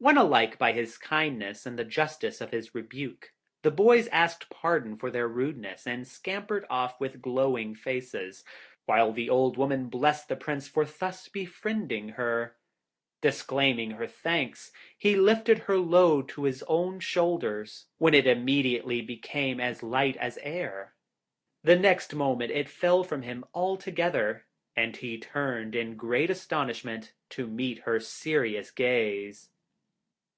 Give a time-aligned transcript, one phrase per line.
[0.00, 3.32] Won alike by his kindness and the justice of his rebuke,
[3.62, 8.44] the boys asked pardon for their rudeness, and scampered off with glowing faces,
[8.86, 12.56] while the old woman blessed the Prince for thus befriending her.
[13.20, 19.58] Disclaiming her thanks, he lifted her load to his own shoulders, when it immediately became
[19.58, 20.94] as light as air.
[21.64, 24.46] The next moment it fell from him altogether;
[24.76, 29.50] and he turned in great astonishment to meet her serious gaze.